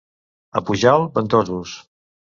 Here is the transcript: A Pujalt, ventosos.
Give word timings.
A 0.61 0.63
Pujalt, 0.69 1.13
ventosos. 1.21 1.79